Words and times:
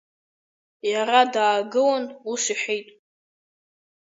Иара 0.91 1.21
даагылан 1.33 2.05
ус 2.31 2.43
иҳәеит… 2.53 2.87